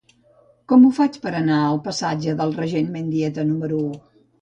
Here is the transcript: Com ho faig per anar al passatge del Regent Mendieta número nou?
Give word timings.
Com 0.73 0.87
ho 0.87 0.91
faig 0.99 1.19
per 1.27 1.35
anar 1.41 1.61
al 1.67 1.79
passatge 1.89 2.37
del 2.43 2.57
Regent 2.59 2.93
Mendieta 2.99 3.49
número 3.55 3.83
nou? 3.89 3.99